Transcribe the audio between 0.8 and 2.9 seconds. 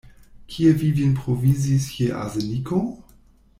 vi vin provizis je arseniko?